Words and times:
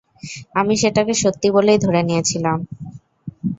আমি 0.55 0.73
সেটাকে 0.81 1.13
সত্যি 1.23 1.47
বলেই 1.55 1.79
ধরে 1.85 2.01
নিয়েছিলাম। 2.03 2.57